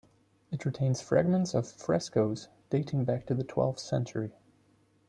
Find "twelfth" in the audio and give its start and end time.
3.43-3.77